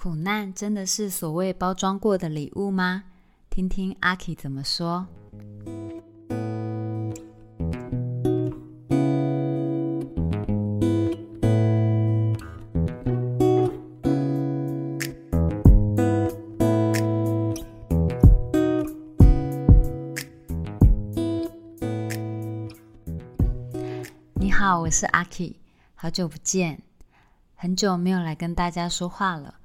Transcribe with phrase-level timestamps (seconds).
[0.00, 3.02] 苦难真的是所谓包装过的礼物吗？
[3.50, 5.08] 听听阿 K 怎么说。
[24.34, 25.56] 你好，我是阿 K，
[25.96, 26.80] 好久不见，
[27.56, 29.56] 很久没有来跟大家说话了。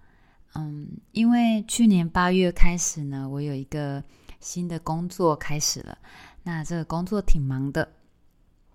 [0.55, 4.03] 嗯，因为去年八月开始呢，我有一个
[4.39, 5.98] 新的工作开始了。
[6.44, 7.94] 那这个工作挺忙的，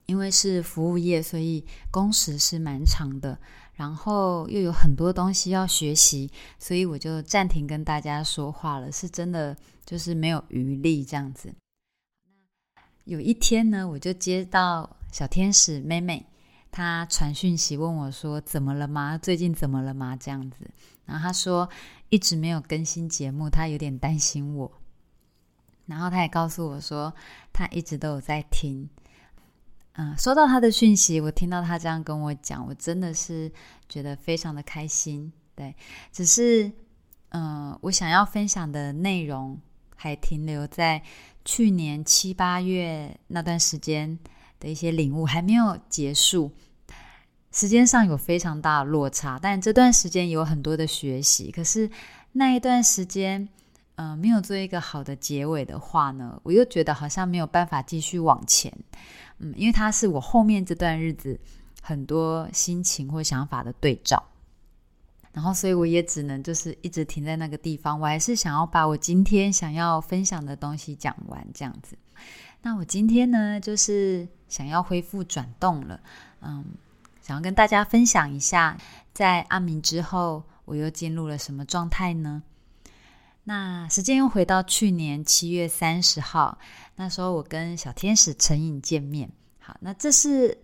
[0.07, 3.39] 因为是服务业，所以工时是蛮长的。
[3.75, 6.29] 然后又有很多东西要学习，
[6.59, 8.91] 所以我就暂停跟大家说话了。
[8.91, 11.55] 是真的，就是没有余力这样子。
[13.05, 16.27] 有一天呢，我就接到小天使妹妹。
[16.73, 19.17] 她传讯息问我说：“怎么了吗？
[19.17, 20.69] 最近怎么了吗？”这样子，
[21.09, 21.69] 然后他说
[22.11, 24.71] 一直没有更新节目，他有点担心我。
[25.87, 27.13] 然后他也告诉我说，
[27.53, 28.89] 他一直都有在听。
[29.95, 33.51] 嗯，收到他的讯息，我听到他这样跟我讲，我真的是
[33.89, 35.33] 觉得非常的开心。
[35.57, 35.75] 对，
[36.13, 36.71] 只是
[37.31, 39.59] 嗯，我想要分享的内容
[39.97, 41.03] 还停留在
[41.45, 44.19] 去年七八月那段时间。
[44.61, 46.51] 的一些领悟还没有结束，
[47.59, 51.51] 时间上有非常大的落差，但这段时间有很多的学习。
[51.51, 51.91] 可是
[52.31, 53.49] 那一段时间，
[53.97, 58.73] 嗯，没有做一个好的结尾的话呢，我又觉得好像没有办法继续往前。
[59.39, 61.37] 嗯，因为它是我后面这段日子
[61.83, 64.23] 很多心情或想法的对照，
[65.33, 67.99] 然后所以我也只能就是一直停在那个地方。
[67.99, 71.99] 我还是想要把我今天想要分享的东西讲完，这样子。
[72.63, 76.01] 那我今天呢，就是想要恢复转动了，
[76.43, 76.65] 嗯，
[77.29, 78.79] 想要跟大家分享一下，
[79.13, 82.43] 在阿明之后，我又进入了什么状态呢？
[83.45, 86.59] 那时间又回到去年七月三十号，
[86.97, 89.31] 那时候我跟小天使陈颖见面。
[89.59, 90.57] 好，那这是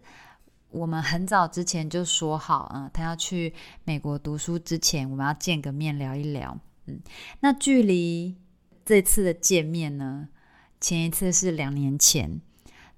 [0.71, 3.53] 我们很早之前就说好，嗯，他要去
[3.85, 6.59] 美国读书之前，我们要见个面聊一聊。
[6.87, 6.99] 嗯，
[7.41, 8.39] 那距离
[8.87, 10.31] 这次的见面呢？
[10.81, 12.41] 前一次是两年前，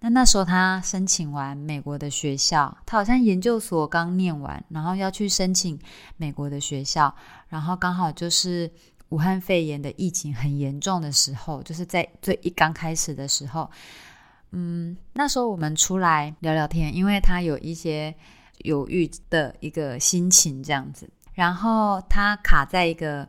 [0.00, 5.78] 那那时候他申请完美国的学校，他好像研究所刚念完，然后要去申请
[6.16, 7.14] 美国的学校，
[7.48, 8.70] 然后刚好就是
[9.08, 13.70] 武汉肺炎的疫情很严重的时候，就是在最一刚开始的时候，
[14.52, 18.14] 嗯，那时候我们出来聊聊天，因为他有一些
[18.58, 23.28] 犹豫的一个心情这样子，然后他卡在一个。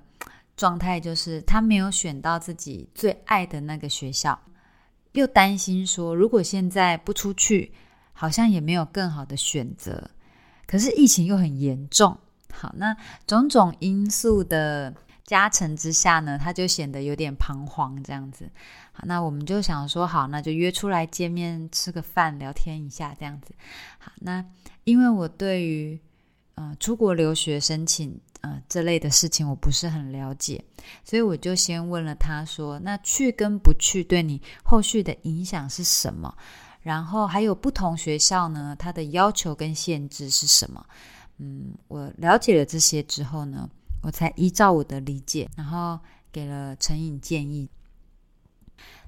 [0.58, 4.40] 状态就是他没有选到自己最爱的那个学校，
[5.18, 7.72] 又担心说如果现在不出去，
[8.14, 10.12] 好像也没有更好的选择。
[10.68, 12.16] 可是疫情又很严重，
[12.54, 12.96] 好，那
[13.26, 18.50] 种种因素的加成之下呢，他就显得有点彷徨这样子。
[18.92, 23.56] 好，那我们就想说，好，那就约出来见面吃个饭，聊天一下这样子。
[23.98, 24.46] 好，那
[24.84, 26.00] 因为我对于
[26.58, 28.20] 呃出国留学申请。
[28.42, 30.64] 呃，这类的事情我不是很了解，
[31.04, 36.32] 所以我就先问了他说：“那去跟不去对你后续的影响是什么？
[36.84, 40.86] 然后还有不同学校呢，它的要求跟限制是什么？”
[41.40, 43.68] 嗯，我了解了这些之后呢，
[44.04, 46.00] 我才依照我的理解，然后
[46.32, 47.68] 给了陈颖建议。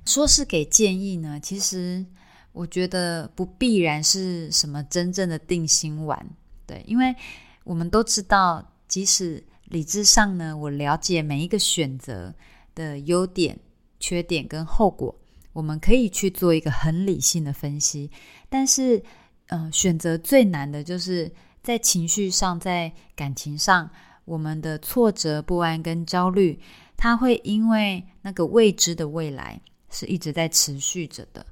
[0.05, 2.03] 说是给建议呢，其实
[2.51, 6.27] 我觉得不必然是什么真正的定心丸，
[6.69, 7.15] 对，因为
[7.63, 8.63] 我们都知道。
[8.89, 12.33] 即使理智上呢，我了解每一个选择
[12.73, 13.59] 的优点、
[13.99, 15.15] 缺点跟后果，
[15.53, 18.09] 我们可以去做一个很理性的分析。
[18.49, 19.03] 但是，
[19.49, 21.31] 嗯，选择最难的就是
[21.61, 23.87] 在情绪上、在感情上，
[24.25, 26.59] 我们的挫折、不安跟焦虑，
[26.97, 31.45] 它会因为那个未知的未来是一直在持续着的。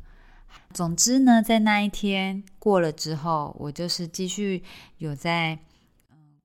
[0.73, 4.63] 总之呢，在那一天过了之后，我就是继续
[4.97, 5.57] 有在。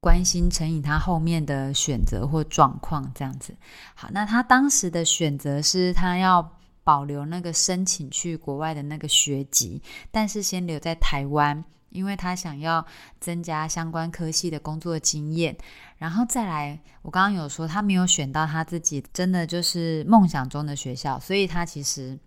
[0.04, 3.54] 关心陈颖他后面的选择或状况这样子，
[3.94, 6.42] 好，那他当时的选择是他要
[6.82, 9.80] 保留那个申请去国外的那个学籍，
[10.10, 12.84] 但是先留在台湾，因为他想要
[13.20, 15.56] 增加相关科系的工作经验，
[15.98, 22.18] 然后再来，我刚刚有说他没有选到他自己真的就是梦想中的学校，所以他其实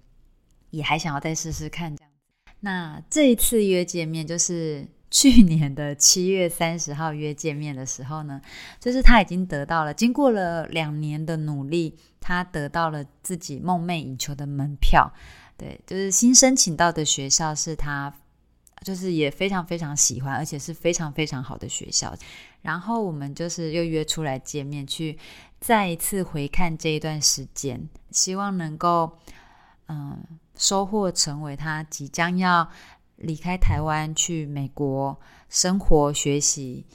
[0.75, 2.11] 也还想要再试试看这样。
[2.59, 4.87] 那这一次约见面就是。
[5.11, 8.41] 去年的七月三十号约见面的时候呢，
[8.81, 15.09] 就是他已经得到了，经过了两年的努力，他得到了自己梦寐以求的门票。
[15.55, 18.13] 对，就是新申请到的学校是他，
[18.83, 22.13] 就是也非常非常喜欢，而且是非常非常好的学校。
[22.61, 25.17] 然后我们就是又约出来见面，去
[25.61, 29.17] 再一次回看这一段时间，希望能够
[29.87, 30.21] 嗯
[30.57, 32.69] 收获成为他即将要
[33.17, 35.19] 离开台湾去美国
[35.49, 36.85] 生活学习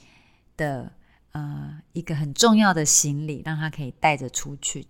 [0.56, 0.92] 的
[1.32, 4.86] 呃一个很重要的行李，让他可以带着出去。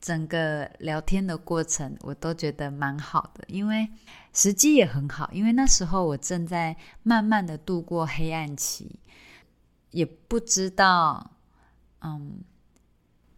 [0.00, 3.88] 整个聊天的过程，我都觉得蛮好的，因为
[4.32, 5.28] 时机也很好。
[5.32, 9.00] 因为那时候我正在慢慢的度过黑暗期，
[9.90, 11.32] 也不知道，
[12.00, 12.40] 嗯，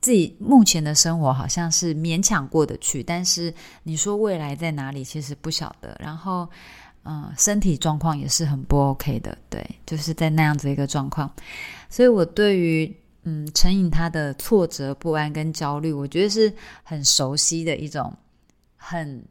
[0.00, 3.52] 自己目前的生活好像是勉强过得去，但是
[3.82, 5.97] 你说未来在哪里，其实不晓得。
[6.00, 6.49] 然后，
[7.05, 11.32] 嗯，身体状况也是很不 OK 的，对，就是在那样子一个状况，
[11.88, 12.97] 所以我对于。
[13.25, 16.50] 嗯，陈颖他的挫折、不安跟焦虑，我觉得是
[16.82, 18.17] 很熟悉的一种，
[18.76, 19.23] 很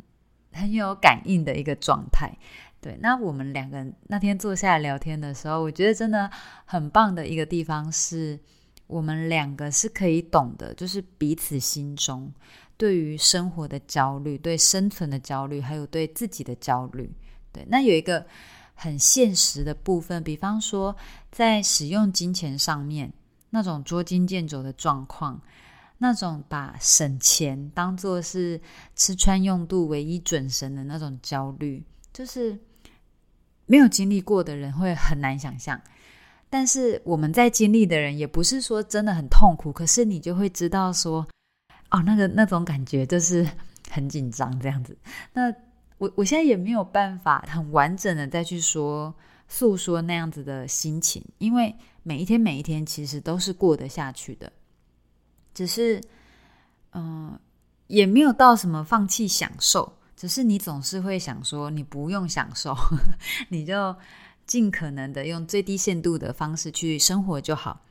[0.51, 2.31] 很有感应的一个状态。
[2.79, 6.29] 对，那我们两个人那天坐下来聊天的时候，我觉得真的
[6.65, 8.39] 很棒的一个地方是，
[8.89, 12.29] 我们两个是可以懂得，就是彼此心中
[12.75, 17.09] 对于生活的焦虑、对生存的焦虑，还有对自己的焦虑。
[17.53, 18.25] 对，那有一个
[18.73, 20.93] 很现实的部分，比方说
[21.31, 23.13] 在使用金钱上面。
[23.51, 25.41] 那种捉襟见肘的状况，
[25.97, 28.61] 那种把省钱当做是
[28.95, 31.83] 吃穿用度唯一准绳的那种焦虑，
[32.13, 32.59] 就是
[33.65, 35.81] 没有经历过的人会很难想象。
[36.49, 41.27] 但是我们在经历的人，也不是说真的很痛苦，可是你就会知道说，
[41.91, 43.47] 哦，那个那种感觉就是
[43.89, 44.97] 很紧张这样子。
[45.33, 45.53] 那
[45.97, 49.13] 我我现在也没有办法很完整的再去说
[49.47, 51.75] 诉说那样子的心情，因为。
[52.01, 54.51] 每一天，每一天，其实都是过得下去的，
[55.53, 56.01] 只是，
[56.93, 57.37] 嗯，
[57.87, 62.75] 也没有到什么放弃享受，只是你总是会想说，你不用享受，
[63.49, 63.95] 你就
[64.49, 67.85] 尽可能的用最低限度的方式去生活就好。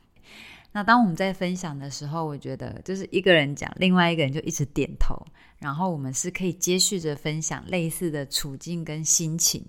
[0.73, 5.15] 那当我们在分享的时候，我觉得就是一个人讲，另外一个人就一直点头，
[5.57, 9.65] 然后我们是可以接续着分享类似的处境跟心情。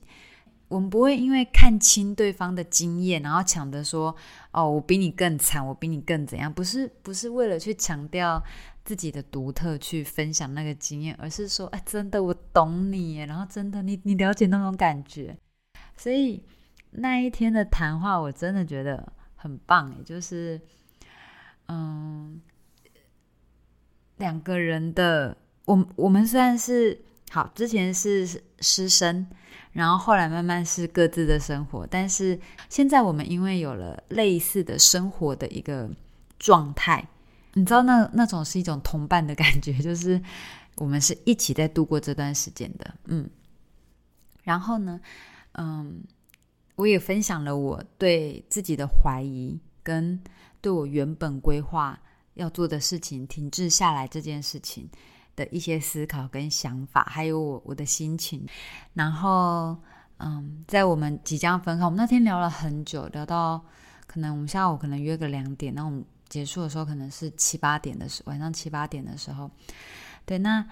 [0.67, 4.15] 我们不会因为看清对方的经验，然后抢着说
[4.53, 8.43] ：“哦，我比你更惨，我比你更怎样？”不是，不是为了去强调
[8.85, 15.37] 自己的独特去分享那个经验，而是说：“哎，真的我懂你，然后真的你你了解那种感觉。”
[15.97, 16.45] 所以
[16.93, 20.61] 那一天的谈话，我真的觉得很棒，也就是
[21.69, 22.41] 嗯，
[24.17, 27.01] 两个人的，我我们虽然是
[27.31, 29.27] 好，之前是师生。
[29.73, 32.37] 然后后来慢慢是各自的生活，但是
[32.69, 35.89] 现在我们因为有了类似的生活的一个
[36.41, 37.07] 状态，
[37.55, 40.21] 你知道那那种是一种同伴的感觉， 就是
[40.75, 43.31] 我们是一起在度过这段时间的，嗯。
[44.43, 45.01] 然后呢，
[45.53, 46.03] 嗯，
[46.81, 50.19] 我也分享了我对自己的怀疑，跟
[50.61, 52.01] 对我原本规划
[52.35, 54.89] 要做的事情停滞下来这件事情。
[55.37, 58.45] 的一些思考跟想法，还有我我的心情，
[58.93, 59.75] 然后
[60.19, 63.65] 嗯，在我们即将分开，我们那天聊了很久，聊到
[64.07, 69.51] 可能我们下午可能约个两点，那我们结束的时候可能是七八点的时，晚上七八点的时候，
[70.27, 70.67] 对，那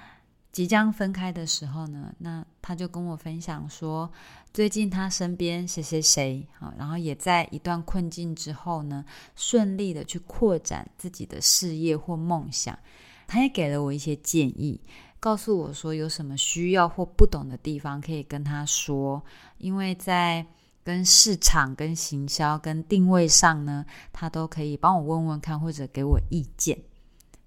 [0.50, 4.10] 即将分开的时候呢，那他就跟我分享说，
[4.52, 9.04] 最近他身边谁谁谁啊，然后也在一段困境之后呢，
[9.36, 12.76] 顺利的去扩展自己的事业或梦想。
[13.26, 14.80] 他也给了我一些建议，
[15.20, 19.22] 告诉我说有什么需要或不懂的地方可以跟他说，
[19.58, 20.44] 因为在
[20.82, 26.78] 跟市场、跟行销、跟定位上呢，他都可以帮我问问看或者给我意见。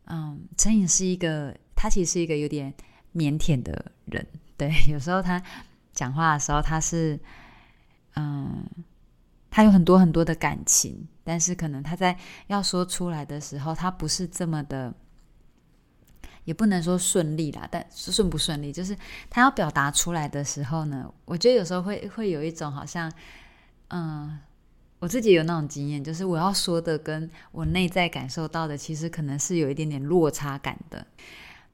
[0.06, 2.72] 嗯，陈颖是一个，他其实是一个有点
[3.14, 4.26] 腼腆的人，
[4.58, 5.42] 对， 有时候他
[5.94, 7.20] 讲话的时候他是，
[8.16, 8.64] 嗯，
[9.50, 14.94] 他有很多很多的感情，但是可能他在要说出来的时候，他不是这么的。
[16.44, 18.98] 也不能说顺利啦，但顺不顺利，就是
[19.30, 23.10] 他要表达出来的时候呢，我觉得有时候会会有一种好像，
[23.90, 24.40] 嗯，
[24.98, 31.06] 我自己有那种经验，就是我要说的跟我内在感受到的，其实可能是有一点点落差感的。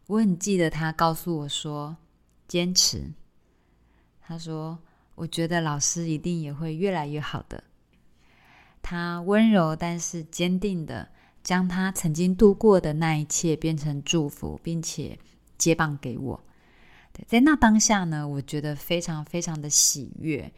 [0.07, 1.95] 我很记得他告诉我说，
[2.47, 3.13] 坚持。
[4.21, 4.79] 他说，
[5.15, 7.63] 我觉得老师一定也会越来越好的。
[8.81, 11.09] 他温柔但是坚定的。
[11.43, 15.17] 将他曾经度过的那一切变成祝福，并且
[15.57, 16.43] 接棒给我。
[17.25, 20.51] 在那当下呢，我觉得非常非常的喜悦。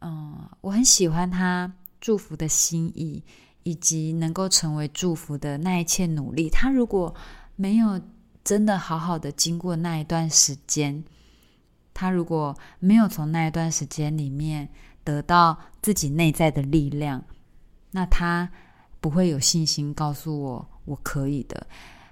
[0.00, 3.24] 嗯，我很喜欢他祝福的心意，
[3.64, 6.48] 以及能够成为祝福的那一切努力。
[6.48, 7.12] 他如果
[7.56, 8.00] 没有
[8.44, 11.04] 真的好好的经过那一段时间，
[11.94, 14.68] 他如果没有从那一段时间里面
[15.04, 17.24] 得到自己内在的力量。
[17.92, 18.50] 那他
[19.00, 21.66] 不会有信心告诉我我可以的，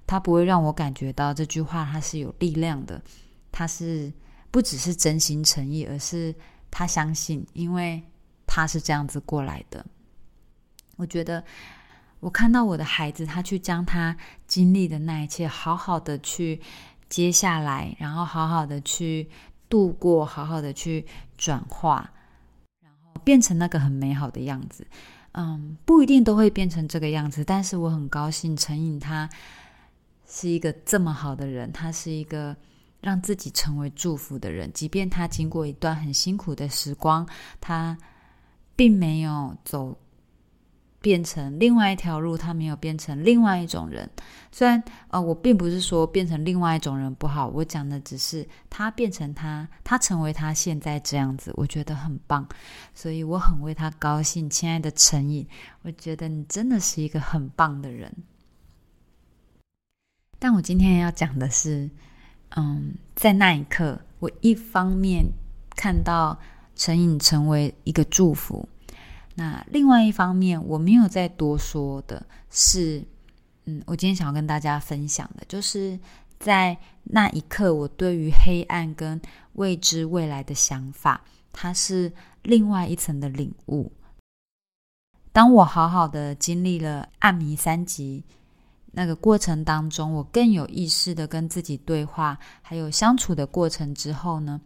[0.06, 3.00] 他不会让我感觉到这句话他是有力量的，
[3.50, 4.12] 他是
[4.50, 6.34] 不只是真心诚意，而是
[6.70, 8.02] 他相信，因为
[8.46, 9.84] 他是这样子过来的。
[10.96, 11.42] 我觉得
[12.20, 14.14] 我看到我的孩子，他去将他
[14.46, 16.60] 经历的那一切，好好的去
[17.08, 19.28] 接下来，然后好好的去
[19.70, 21.06] 度过，好好的去
[21.38, 22.10] 转化，
[22.82, 24.86] 然后变成那个很美好的样子。
[25.32, 29.28] 嗯，不一定都会变成这个样子，但是我很高兴陈颖他
[30.28, 32.54] 是一个这么好的人，他是一个
[33.00, 37.26] 让自己成为祝福的人，即便他经过一段很辛苦的时光，
[37.60, 37.96] 他
[38.76, 39.96] 并没有走。
[41.00, 44.08] 变成另外一条路，他没有变成另外一种人。
[44.52, 52.46] 虽然呃，我并不是说变成另外一种人不好，我讲的只是他变成他，他成为他现在这样子，我觉得很棒，
[52.94, 54.50] 所以我很为他高兴。
[54.50, 55.46] 亲爱的陈颖，
[55.82, 58.12] 我觉得你真的是一个很棒的人。
[60.38, 61.88] 但我今天要讲的是，
[62.56, 65.24] 嗯，在那一刻，我一方面
[65.76, 66.38] 看到
[66.74, 68.68] 陈颖成为一个祝福。
[69.40, 73.02] 那另外一方面，我没有再多说的是，
[73.64, 75.98] 嗯，我今天想要跟大家分享的，就是
[76.38, 79.18] 在那一刻，我对于黑暗跟
[79.54, 81.22] 未知未来的想法，
[81.54, 83.90] 它是另外一层的领悟。
[85.32, 88.22] 当我好好的经历了暗迷三级
[88.92, 94.60] 那个过程当中，我更有意识的跟自己对话，还有相处的过程之后呢？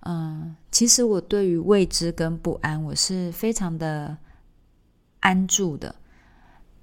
[0.00, 4.16] 嗯，其实我对于未知跟不安，我是非常的
[5.20, 5.94] 安住的。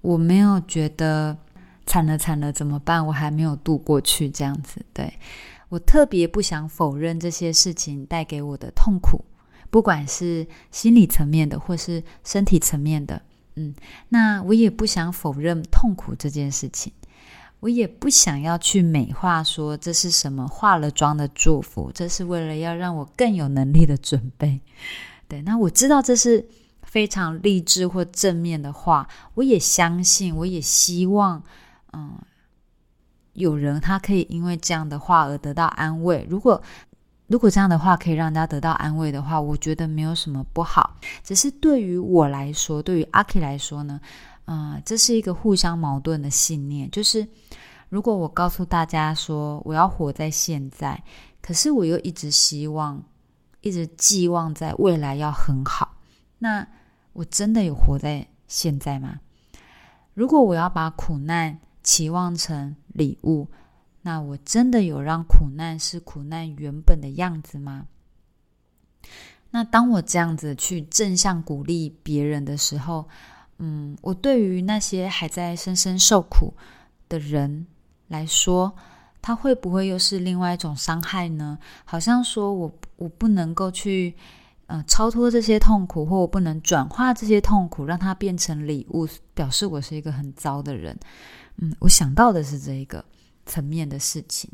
[0.02, 1.36] 我没有觉得
[1.86, 3.06] 惨了惨了怎么办？
[3.08, 4.86] 我还没有度过去这样子。
[4.94, 5.12] 对
[5.70, 9.26] 我特别不想否认这些事情带给我的痛苦，
[9.70, 13.22] 不管是心理层面的或是身体层面的。
[13.56, 13.74] 嗯，
[14.10, 16.94] 那我也不想否认痛苦这件事情。
[17.60, 24.62] 我也不想要去美化，说这是什么化了妆的祝福，这是为了要让我更有能力的准备。
[25.28, 26.48] 对，那我知道这是
[26.84, 31.44] 非常励志或正面的话，我也相信，我也希望，
[31.94, 32.18] 嗯，
[33.34, 36.26] 有人他可以因为这样的话而得到安慰。
[36.30, 36.62] 如果
[37.26, 40.96] 如果这样的话可以让大家得到安慰的话，我觉得没有什么不好。
[41.24, 44.00] 只是对于我来说，对于阿 K 来说呢？
[44.46, 46.90] 啊，这是一个互相矛盾的信念。
[46.90, 47.28] 就是
[47.90, 51.02] 如果我告诉大家说我要活在现在，
[51.42, 53.02] 可是我又一直希望、
[53.62, 55.96] 一直寄望在未来要很好，
[56.40, 56.68] 那
[57.14, 59.20] 我真的有活在现在吗？
[60.14, 63.48] 如果我要把苦难期望成礼物，
[64.02, 67.88] 那我真的有让苦难是苦难原本的样子吗？
[69.50, 73.08] 那当我这样子去正向鼓励别人的时候，
[73.60, 76.54] 嗯，我对于那些还在深深受苦
[77.08, 77.66] 的人
[78.08, 78.74] 来说，
[79.22, 81.58] 他会不会又是另外一种伤害呢？
[81.86, 84.16] 好像说我我不能够去
[84.68, 90.98] 呃超脱这些痛苦，或我不能转化这些痛苦，让它变成礼物，表示我是一个很糟的人。
[91.58, 93.04] 嗯，我想到的是这一个
[93.46, 94.50] 层面的事情。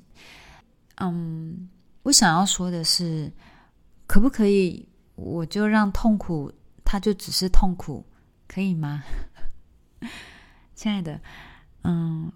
[0.97, 1.69] 嗯，
[2.03, 3.31] 我想要说的是，
[4.07, 6.51] 可不可以我就让痛苦，
[6.83, 8.05] 它就只是痛苦？
[8.47, 9.03] 可以吗，
[10.75, 11.19] 亲爱的？
[11.83, 12.31] 嗯，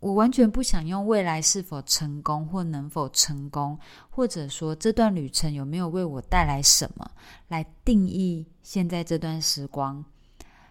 [0.00, 3.78] 我完全不想用未来是否成功或能否成功，
[4.10, 7.10] 或者说这段旅程有没有为我带来什么
[7.48, 10.04] 来定义现在这段时光。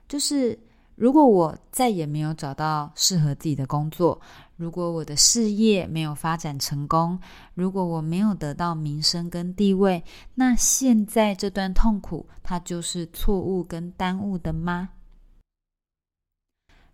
[0.07, 0.57] 就是
[0.95, 4.21] 如果我再也没有找到适合自己的工作，
[4.55, 7.19] 如果我的事业没有发展成功，
[7.55, 10.01] 如果我没有得到名声跟地位，
[10.35, 14.89] 那现在这段痛苦，它就是错误跟耽误的吗？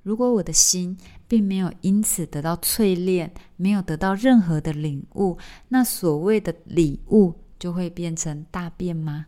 [0.03, 9.27] 如果我的心并没有因此得到淬炼，没有得到任何的领悟，那所谓的礼物就会变成大便吗？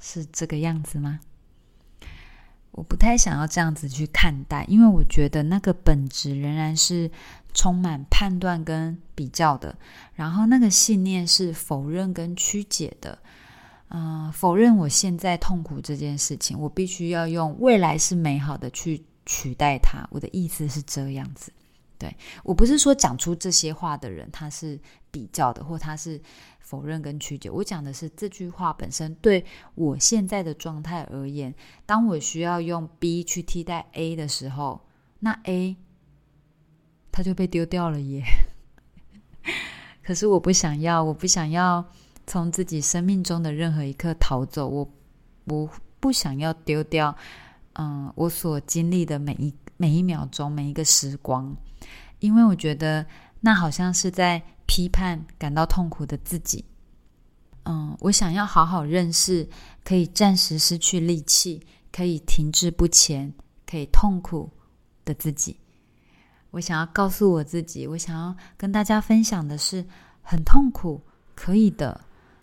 [0.00, 1.18] 是这个样子吗？
[2.70, 7.10] 我不太想要这样子去看待，因为我觉得那个本质仍然是
[7.52, 9.76] 充满判断跟比较的，
[10.14, 13.18] 然后那个信念是否认跟曲解的。
[13.88, 20.08] 嗯，否认我现在痛苦这件事情，我必须要用未来是美好的去取代它。
[20.10, 21.52] 我的意思是这样子，
[21.98, 24.80] 对我不是说讲出这些话的人他是
[25.10, 26.20] 比较的，或他是。
[26.60, 29.42] 否认跟曲解，我讲的是这句话本身对
[29.74, 31.54] 我现在的状态而言，
[31.86, 34.78] 当我需要用 B 去替代 A 的时候，
[35.20, 35.74] 那 A
[37.10, 38.22] 它就被丢掉了耶。
[40.04, 41.82] 可是我不想要，我不想要
[42.26, 44.86] 从自己生命中的任何一刻逃走，我
[45.46, 47.16] 我不想要丢掉，
[47.78, 51.56] 嗯，我所经历的每一每一秒钟，每一个时光，
[52.18, 53.06] 因为我觉得
[53.40, 56.64] 那好像是在批判感到痛苦的自己。
[57.64, 59.48] 嗯，我想要好好认识
[59.84, 63.32] 可以暂时失去力气、可以停滞不前、
[63.64, 64.50] 可以痛苦
[65.04, 65.56] 的自己。
[66.50, 69.84] 我想要告诉我自己，我想要跟大家分享的是，
[70.22, 71.00] 很痛苦，
[71.36, 72.00] 可以的，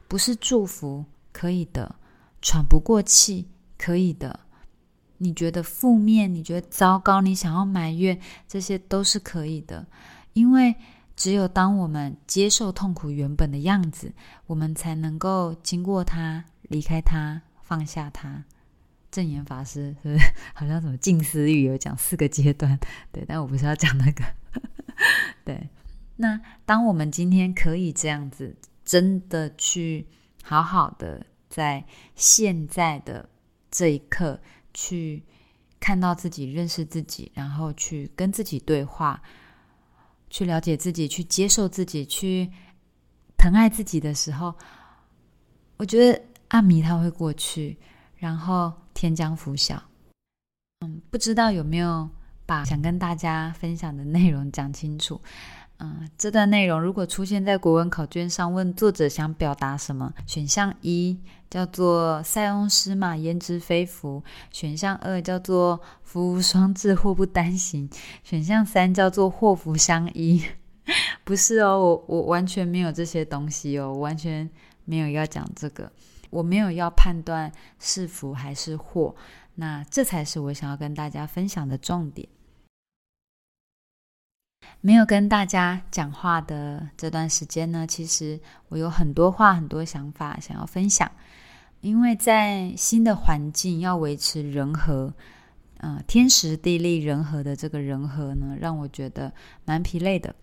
[0.07, 1.95] 不是祝福，可以的，
[2.41, 4.39] 喘不过气，可以的。
[5.17, 9.85] 你觉得负面，你觉得糟糕，你想要埋怨，这些都是可以的，
[10.33, 10.75] 因为
[11.15, 14.11] 只有当我们接受痛苦原本的样子，
[14.47, 18.43] 我们才能够经过它，离开它，放下它。
[19.11, 22.77] 正言法师是是 好像什么静思语有讲四个阶段？
[23.13, 24.25] 对，但我不是要讲那个。
[25.45, 25.69] 对，
[26.17, 28.53] 那当我们今天可以这样子，
[28.83, 30.05] 真的去
[30.43, 33.29] 好好的在现在的
[33.71, 34.37] 这一刻
[34.75, 35.23] 去
[35.79, 39.19] 看到自己、认识自己，然后去跟自己对话，
[40.29, 42.51] 去了解自己，去接受自己，去
[43.35, 44.53] 疼爱自己的时候，
[45.77, 47.75] 我觉得阿弥他会过去，
[48.17, 48.71] 然后。
[48.97, 49.75] 天将拂晓，
[50.79, 52.09] 嗯，不知道有没有
[52.45, 55.19] 把想跟大家分享的内容讲清楚？
[55.79, 60.13] 嗯，这段内容如果出现在国文考卷上，问作者想表达什么？
[60.25, 67.89] 选项一叫做塞翁失马焉知非福，选项二叫做福无双至祸不单行，
[68.23, 70.41] 选项三叫做祸福相依。
[71.25, 74.49] 不是哦，我我完全没有这些东西哦，完全
[74.85, 75.91] 没有要讲这个。
[76.29, 79.15] 我没有要判断是福还是祸，
[79.55, 82.27] 那这才是我想要跟大家分享的重点。
[84.81, 91.09] 没有跟大家讲话的这段时间呢，其实我有很多话、很多想法想要分享。
[91.81, 95.13] 因为在新的环境要维持人和，
[95.77, 99.31] 嗯，天时地利人和的这个人和呢，让我觉得
[99.65, 100.35] 蛮疲累的。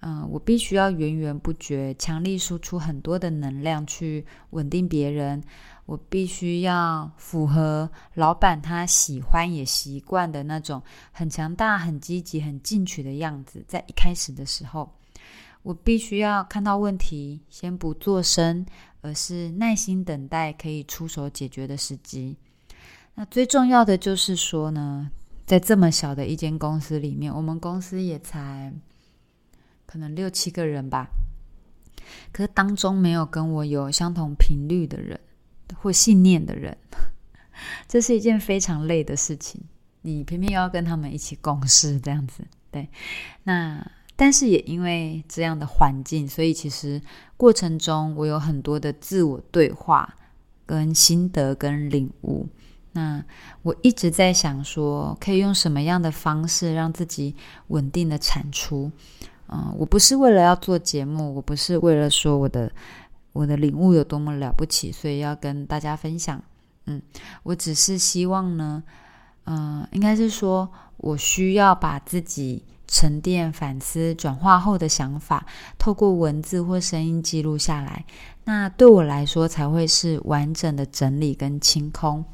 [0.00, 5.42] 嗯，我必须要源源不绝、强力输出很多的能量去稳定别人。
[5.86, 13.64] 我必须要符合老板他喜欢也习惯的那种很强大、很积极、很进取的样子。
[13.68, 14.90] 在一开始的时候，
[15.62, 18.64] 我必须要看到问题，先不做声，
[19.02, 22.36] 而是耐心等待可以出手解决的时机。
[23.14, 25.10] 那最重要的就是说呢，
[25.46, 28.72] 在这么小的一间公司里面，我们公司也才。
[29.86, 31.08] 可能六七个人吧，
[32.32, 35.20] 可是当中没有跟我有相同频率的人
[35.80, 36.76] 或信念的人，
[37.88, 39.60] 这是一件非常累的事情。
[40.02, 42.88] 你偏偏要跟他们一起共事，这样子，对。
[43.44, 43.84] 那
[44.16, 47.00] 但是也因为这样的环境，所以其实
[47.36, 50.14] 过程中我有很多的自我对话、
[50.66, 52.46] 跟心得、跟领悟。
[52.92, 53.24] 那
[53.62, 57.34] 我一直在想说，可以用什么样的方式让自己
[57.68, 58.92] 稳定的产出。
[59.48, 62.70] 嗯，我不是为了要做节目，我不是为了说我的
[63.34, 66.42] 我的领悟有多么了不起，所以要跟大家分享。
[66.86, 67.02] 嗯，
[67.42, 68.82] 我只是希望呢，
[69.44, 70.66] 嗯，应该是说
[70.96, 75.46] 我需要把自己沉淀、反思、转化后的想法，
[75.78, 78.04] 透过文字或声音记录下来，
[78.44, 82.24] 那对我来说才会是完整的整理跟清空，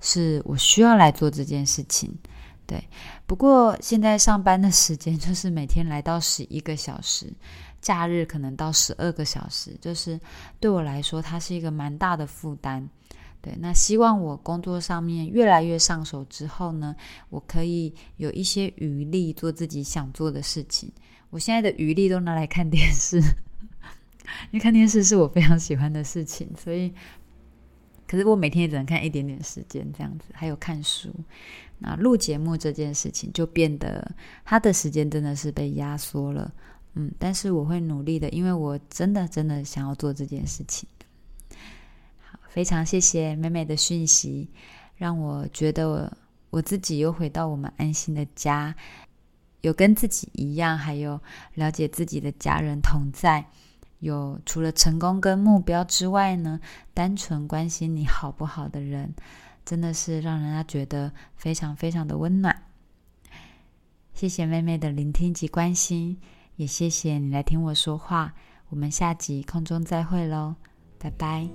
[0.00, 2.16] 是我需要来做这件事情。
[2.64, 2.82] 对，
[3.26, 7.32] 不过现在上班的时间 就是每天来到十一个小时，
[7.86, 10.20] 假日可能到十二个小时，就是
[10.58, 12.84] 对我来说，它是一个蛮大的负担。
[13.40, 16.96] 对，那希望我工作上面越来越上手之后呢，
[17.30, 20.90] 我可以有一些余力做自己想做的事情。
[21.30, 23.18] 我现在的余力都拿来看电视，
[24.50, 26.92] 因为看电视是我非常喜欢的事情，所以。
[28.08, 31.12] 可是我每天也只能看一点点时间这样子，还有看书。
[31.76, 34.08] 那录节目这件事情就变得
[34.44, 36.54] 他的时间真的是被压缩了，
[36.98, 40.88] 嗯，但是我会努力的，因为我真的真的想要做这件事情。
[42.18, 44.50] 好，非常谢谢妹妹的讯息，
[44.96, 46.10] 让我觉得
[46.48, 48.74] 我自己又回到我们安心的家，
[49.60, 51.20] 有跟自己一样，还有
[51.54, 53.46] 了解自己的家人同在。
[53.98, 56.60] 有除了成功跟目标之外呢，
[56.92, 59.14] 单纯关心你好不好的人，
[59.64, 62.62] 真的是让人家觉得非常非常的温暖。
[64.14, 66.18] 谢谢妹妹的聆听及关心，
[66.56, 68.34] 也谢谢你来听我说话。
[68.68, 70.56] 我们下集空中再会喽，
[70.98, 71.48] 拜拜。